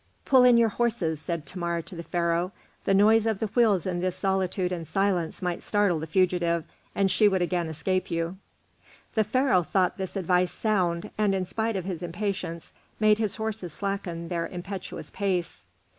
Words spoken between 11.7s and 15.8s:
of his impatience made his horses slacken their impetuous pace.